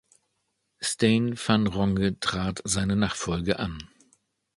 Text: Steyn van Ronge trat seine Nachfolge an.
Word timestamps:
Steyn 0.79 1.37
van 1.37 1.67
Ronge 1.67 2.17
trat 2.19 2.61
seine 2.63 2.95
Nachfolge 2.95 3.59
an. 3.59 3.87